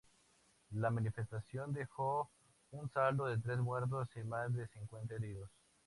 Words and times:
La 0.71 0.89
manifestación 0.89 1.73
dejó 1.73 2.31
un 2.71 2.89
saldo 2.89 3.27
de 3.27 3.37
tres 3.37 3.59
muertos 3.59 4.09
y 4.15 4.23
más 4.23 4.51
de 4.51 4.67
cincuenta 4.69 5.13
heridos. 5.13 5.51